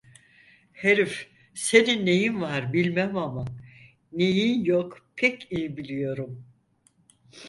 Herif 0.73 1.29
senin 1.53 2.05
neyin 2.05 2.41
var 2.41 2.73
bilmem 2.73 3.17
ama, 3.17 3.45
neyin 4.11 4.63
yok 4.65 5.07
pek 5.15 5.51
iyi 5.51 5.77
biliyorum. 5.77 6.45